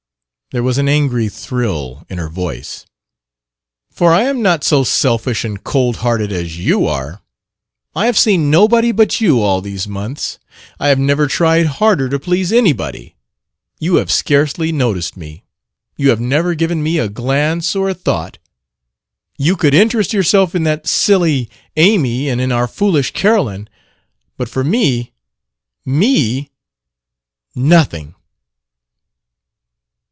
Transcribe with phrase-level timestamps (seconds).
[0.53, 2.85] There was an angry thrill in her voice.
[3.89, 7.21] "For I am not so selfish and cold hearted as you are.
[7.95, 10.39] I have seen nobody but you all these months.
[10.77, 13.15] I have never tried harder to please anybody.
[13.79, 15.45] You have scarcely noticed me
[15.95, 18.37] you have never given me a glance or a thought.
[19.37, 23.69] You could interest yourself in that silly Amy and in our foolish Carolyn;
[24.35, 25.13] but for me
[25.85, 26.49] me
[27.55, 28.15] Nothing!"